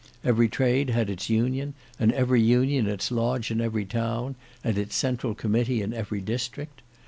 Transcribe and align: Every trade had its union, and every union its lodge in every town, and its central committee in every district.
Every 0.23 0.49
trade 0.49 0.89
had 0.89 1.11
its 1.11 1.29
union, 1.29 1.75
and 1.99 2.11
every 2.13 2.41
union 2.41 2.87
its 2.87 3.11
lodge 3.11 3.51
in 3.51 3.61
every 3.61 3.85
town, 3.85 4.33
and 4.63 4.75
its 4.75 4.95
central 4.95 5.35
committee 5.35 5.83
in 5.83 5.93
every 5.93 6.21
district. 6.21 6.81